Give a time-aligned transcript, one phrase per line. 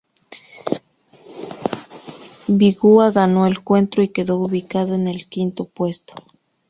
[2.47, 6.15] Biguá ganó el encuentro y quedó ubicado en el quinto puesto.